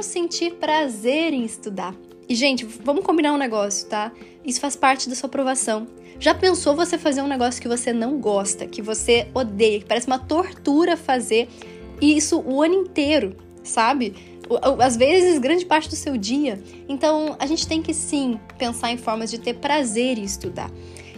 Como 0.00 0.10
sentir 0.10 0.54
prazer 0.54 1.34
em 1.34 1.44
estudar? 1.44 1.94
E, 2.26 2.34
gente, 2.34 2.64
vamos 2.64 3.04
combinar 3.04 3.34
um 3.34 3.36
negócio, 3.36 3.86
tá? 3.86 4.10
Isso 4.42 4.58
faz 4.58 4.74
parte 4.74 5.10
da 5.10 5.14
sua 5.14 5.26
aprovação. 5.26 5.86
Já 6.18 6.34
pensou 6.34 6.74
você 6.74 6.96
fazer 6.96 7.20
um 7.20 7.26
negócio 7.26 7.60
que 7.60 7.68
você 7.68 7.92
não 7.92 8.18
gosta, 8.18 8.66
que 8.66 8.80
você 8.80 9.28
odeia, 9.34 9.78
que 9.78 9.84
parece 9.84 10.06
uma 10.06 10.18
tortura 10.18 10.96
fazer, 10.96 11.50
e 12.00 12.16
isso 12.16 12.40
o 12.40 12.62
ano 12.62 12.76
inteiro, 12.76 13.36
sabe? 13.62 14.14
Às 14.82 14.96
vezes, 14.96 15.38
grande 15.38 15.66
parte 15.66 15.90
do 15.90 15.96
seu 15.96 16.16
dia. 16.16 16.58
Então, 16.88 17.36
a 17.38 17.44
gente 17.44 17.66
tem 17.66 17.82
que 17.82 17.92
sim 17.92 18.40
pensar 18.56 18.90
em 18.90 18.96
formas 18.96 19.30
de 19.30 19.38
ter 19.38 19.56
prazer 19.56 20.16
em 20.16 20.24
estudar. 20.24 20.70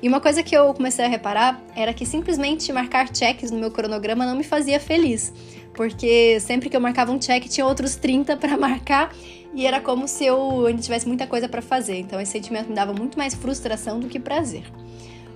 E 0.00 0.06
uma 0.06 0.20
coisa 0.20 0.40
que 0.40 0.56
eu 0.56 0.72
comecei 0.72 1.04
a 1.04 1.08
reparar 1.08 1.60
era 1.74 1.92
que 1.92 2.06
simplesmente 2.06 2.72
marcar 2.72 3.12
checks 3.12 3.50
no 3.50 3.58
meu 3.58 3.72
cronograma 3.72 4.24
não 4.24 4.36
me 4.36 4.44
fazia 4.44 4.78
feliz, 4.78 5.32
porque 5.78 6.40
sempre 6.40 6.68
que 6.68 6.76
eu 6.76 6.80
marcava 6.80 7.12
um 7.12 7.20
check 7.20 7.44
tinha 7.48 7.64
outros 7.64 7.94
30 7.94 8.36
para 8.36 8.56
marcar 8.58 9.14
e 9.54 9.64
era 9.64 9.80
como 9.80 10.08
se 10.08 10.26
eu 10.26 10.66
ainda 10.66 10.82
tivesse 10.82 11.06
muita 11.06 11.24
coisa 11.24 11.48
para 11.48 11.62
fazer. 11.62 12.00
Então 12.00 12.20
esse 12.20 12.32
sentimento 12.32 12.68
me 12.68 12.74
dava 12.74 12.92
muito 12.92 13.16
mais 13.16 13.32
frustração 13.32 14.00
do 14.00 14.08
que 14.08 14.18
prazer. 14.18 14.64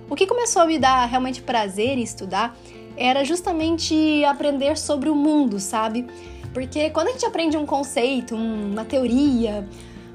O 0.09 0.15
que 0.17 0.27
começou 0.27 0.61
a 0.61 0.65
me 0.65 0.77
dar 0.77 1.05
realmente 1.05 1.41
prazer 1.41 1.97
em 1.97 2.03
estudar 2.03 2.57
era 2.97 3.23
justamente 3.23 4.25
aprender 4.25 4.77
sobre 4.77 5.09
o 5.09 5.15
mundo, 5.15 5.61
sabe? 5.61 6.05
Porque 6.53 6.89
quando 6.89 7.07
a 7.07 7.11
gente 7.11 7.25
aprende 7.25 7.55
um 7.55 7.65
conceito, 7.65 8.35
uma 8.35 8.83
teoria, 8.83 9.65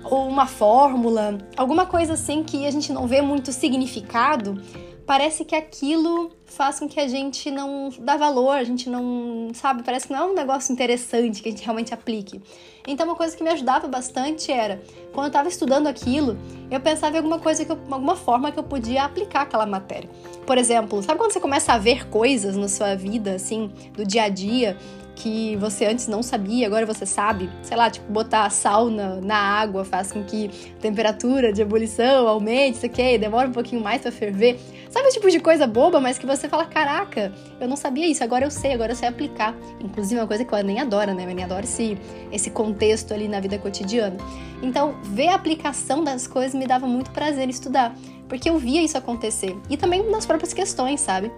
ou 0.04 0.28
uma 0.28 0.44
fórmula, 0.44 1.38
alguma 1.56 1.86
coisa 1.86 2.12
assim 2.12 2.44
que 2.44 2.66
a 2.66 2.70
gente 2.70 2.92
não 2.92 3.06
vê 3.06 3.22
muito 3.22 3.50
significado, 3.50 4.62
parece 5.08 5.42
que 5.42 5.56
aquilo 5.56 6.30
faz 6.44 6.78
com 6.78 6.86
que 6.86 7.00
a 7.00 7.08
gente 7.08 7.50
não 7.50 7.88
dá 7.98 8.18
valor, 8.18 8.56
a 8.56 8.62
gente 8.62 8.90
não, 8.90 9.48
sabe, 9.54 9.82
parece 9.82 10.06
que 10.06 10.12
não 10.12 10.20
é 10.20 10.24
um 10.26 10.34
negócio 10.34 10.70
interessante 10.70 11.42
que 11.42 11.48
a 11.48 11.50
gente 11.50 11.64
realmente 11.64 11.94
aplique. 11.94 12.42
Então 12.86 13.06
uma 13.06 13.16
coisa 13.16 13.34
que 13.34 13.42
me 13.42 13.48
ajudava 13.48 13.88
bastante 13.88 14.52
era, 14.52 14.82
quando 15.14 15.24
eu 15.24 15.28
estava 15.28 15.48
estudando 15.48 15.86
aquilo, 15.86 16.36
eu 16.70 16.78
pensava 16.78 17.14
em 17.14 17.16
alguma 17.16 17.38
coisa 17.38 17.64
que 17.64 17.72
eu, 17.72 17.78
alguma 17.90 18.16
forma 18.16 18.52
que 18.52 18.58
eu 18.58 18.62
podia 18.62 19.04
aplicar 19.04 19.42
aquela 19.42 19.64
matéria. 19.64 20.10
Por 20.46 20.58
exemplo, 20.58 21.02
sabe 21.02 21.18
quando 21.18 21.32
você 21.32 21.40
começa 21.40 21.72
a 21.72 21.78
ver 21.78 22.06
coisas 22.10 22.54
na 22.54 22.68
sua 22.68 22.94
vida 22.94 23.32
assim, 23.32 23.72
do 23.94 24.04
dia 24.04 24.24
a 24.24 24.28
dia, 24.28 24.76
que 25.18 25.56
você 25.56 25.84
antes 25.84 26.06
não 26.06 26.22
sabia, 26.22 26.66
agora 26.66 26.86
você 26.86 27.04
sabe. 27.04 27.50
Sei 27.62 27.76
lá, 27.76 27.90
tipo, 27.90 28.10
botar 28.10 28.48
sal 28.50 28.88
na, 28.88 29.36
água 29.36 29.84
faz 29.84 30.12
com 30.12 30.22
que 30.22 30.48
a 30.78 30.80
temperatura 30.80 31.52
de 31.52 31.60
ebulição 31.60 32.26
aumente, 32.28 32.76
isso 32.76 32.86
aqui, 32.86 33.18
demora 33.18 33.48
um 33.48 33.52
pouquinho 33.52 33.82
mais 33.82 34.00
para 34.00 34.12
ferver. 34.12 34.58
O 35.06 35.10
tipo 35.10 35.30
de 35.30 35.38
coisa 35.38 35.66
boba, 35.66 36.00
mas 36.00 36.18
que 36.18 36.26
você 36.26 36.48
fala, 36.48 36.64
caraca, 36.64 37.32
eu 37.60 37.68
não 37.68 37.76
sabia 37.76 38.06
isso, 38.06 38.24
agora 38.24 38.44
eu 38.44 38.50
sei, 38.50 38.72
agora 38.72 38.92
eu 38.92 38.96
sei 38.96 39.08
aplicar. 39.08 39.54
Inclusive, 39.80 40.20
uma 40.20 40.26
coisa 40.26 40.44
que 40.44 40.52
eu 40.52 40.64
nem 40.64 40.80
adoro, 40.80 41.14
né? 41.14 41.24
Eu 41.24 41.34
nem 41.34 41.44
adoro 41.44 41.64
esse, 41.64 41.98
esse 42.32 42.50
contexto 42.50 43.12
ali 43.12 43.28
na 43.28 43.38
vida 43.38 43.58
cotidiana. 43.58 44.16
Então, 44.62 44.96
ver 45.02 45.28
a 45.28 45.34
aplicação 45.34 46.02
das 46.02 46.26
coisas 46.26 46.54
me 46.54 46.66
dava 46.66 46.86
muito 46.86 47.10
prazer 47.10 47.48
estudar, 47.48 47.94
porque 48.28 48.48
eu 48.48 48.58
via 48.58 48.82
isso 48.82 48.96
acontecer. 48.96 49.56
E 49.68 49.76
também 49.76 50.08
nas 50.10 50.26
próprias 50.26 50.52
questões, 50.52 51.00
sabe? 51.00 51.30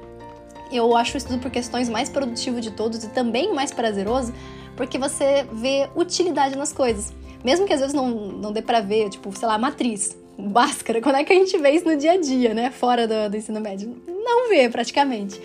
Eu 0.71 0.97
acho 0.97 1.15
o 1.15 1.19
estudo 1.19 1.41
por 1.41 1.51
questões 1.51 1.89
mais 1.89 2.09
produtivo 2.09 2.61
de 2.61 2.71
todos 2.71 3.03
e 3.03 3.09
também 3.09 3.53
mais 3.53 3.73
prazeroso, 3.73 4.33
porque 4.77 4.97
você 4.97 5.45
vê 5.53 5.91
utilidade 5.97 6.57
nas 6.57 6.73
coisas. 6.73 7.13
Mesmo 7.43 7.67
que 7.67 7.73
às 7.73 7.81
vezes 7.81 7.95
não, 7.95 8.11
não 8.11 8.53
dê 8.53 8.63
pra 8.63 8.81
ver, 8.81 9.09
tipo, 9.09 9.37
sei 9.37 9.49
lá, 9.49 9.59
matriz, 9.59 10.17
báscara, 10.41 11.01
quando 11.01 11.17
é 11.17 11.25
que 11.25 11.33
a 11.33 11.37
gente 11.37 11.57
vê 11.59 11.71
isso 11.71 11.87
no 11.87 11.97
dia 11.97 12.13
a 12.13 12.17
dia, 12.17 12.55
né? 12.55 12.71
Fora 12.71 13.07
do, 13.07 13.31
do 13.31 13.37
ensino 13.37 13.61
médio? 13.61 13.97
Não 14.07 14.49
vê, 14.49 14.69
praticamente. 14.69 15.41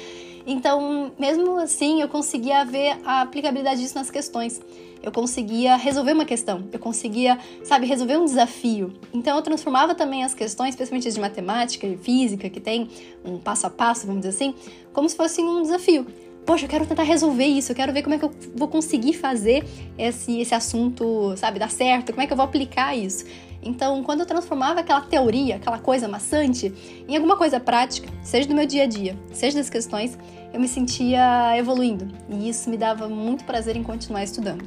Então, 0.47 1.11
mesmo 1.17 1.57
assim, 1.57 2.01
eu 2.01 2.07
conseguia 2.07 2.63
ver 2.63 2.97
a 3.03 3.21
aplicabilidade 3.21 3.81
disso 3.81 3.95
nas 3.95 4.11
questões. 4.11 4.61
Eu 5.01 5.11
conseguia 5.11 5.75
resolver 5.75 6.13
uma 6.13 6.25
questão, 6.25 6.63
eu 6.71 6.79
conseguia, 6.79 7.37
sabe, 7.63 7.85
resolver 7.85 8.17
um 8.17 8.25
desafio. 8.25 8.93
Então, 9.13 9.35
eu 9.35 9.41
transformava 9.41 9.93
também 9.93 10.23
as 10.23 10.33
questões, 10.33 10.69
especialmente 10.69 11.07
as 11.07 11.15
de 11.15 11.19
matemática 11.19 11.85
e 11.85 11.97
física, 11.97 12.49
que 12.49 12.59
tem 12.59 12.89
um 13.23 13.37
passo 13.37 13.67
a 13.67 13.69
passo, 13.69 14.05
vamos 14.05 14.21
dizer 14.21 14.35
assim, 14.35 14.55
como 14.93 15.07
se 15.09 15.15
fosse 15.15 15.41
um 15.41 15.61
desafio. 15.61 16.07
Poxa, 16.45 16.65
eu 16.65 16.69
quero 16.69 16.85
tentar 16.85 17.03
resolver 17.03 17.45
isso, 17.45 17.71
eu 17.71 17.75
quero 17.75 17.91
ver 17.91 18.03
como 18.03 18.13
é 18.13 18.19
que 18.19 18.25
eu 18.25 18.31
vou 18.55 18.67
conseguir 18.67 19.13
fazer 19.13 19.65
esse, 19.97 20.39
esse 20.39 20.53
assunto, 20.53 21.35
sabe, 21.37 21.57
dar 21.57 21.71
certo, 21.71 22.11
como 22.11 22.21
é 22.21 22.27
que 22.27 22.33
eu 22.33 22.37
vou 22.37 22.45
aplicar 22.45 22.95
isso. 22.95 23.25
Então, 23.65 24.03
quando 24.03 24.19
eu 24.19 24.27
transformava 24.27 24.81
aquela 24.81 25.01
teoria, 25.01 25.55
aquela 25.55 25.79
coisa 25.79 26.07
maçante, 26.07 26.71
em 27.07 27.15
alguma 27.15 27.35
coisa 27.35 27.59
prática, 27.59 28.07
seja 28.21 28.47
do 28.47 28.53
meu 28.53 28.67
dia 28.67 28.83
a 28.83 28.85
dia, 28.85 29.17
seja 29.33 29.57
das 29.57 29.71
questões, 29.71 30.15
eu 30.53 30.59
me 30.59 30.67
sentia 30.67 31.57
evoluindo. 31.57 32.07
E 32.29 32.47
isso 32.47 32.69
me 32.69 32.77
dava 32.77 33.09
muito 33.09 33.43
prazer 33.43 33.75
em 33.75 33.81
continuar 33.81 34.23
estudando. 34.23 34.63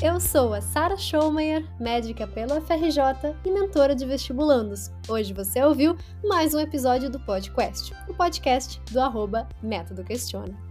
Eu 0.00 0.18
sou 0.18 0.54
a 0.54 0.62
Sara 0.62 0.96
Schomayer, 0.96 1.66
médica 1.78 2.26
pelo 2.26 2.58
FRJ 2.62 3.36
e 3.44 3.50
mentora 3.50 3.94
de 3.94 4.06
vestibulandos. 4.06 4.90
Hoje 5.08 5.34
você 5.34 5.62
ouviu 5.62 5.96
mais 6.24 6.54
um 6.54 6.60
episódio 6.60 7.10
do 7.10 7.18
podcast, 7.20 7.92
o 8.08 8.14
podcast 8.14 8.80
do 8.92 9.00
arroba 9.00 9.46
Método 9.60 10.02
Questiona. 10.02 10.69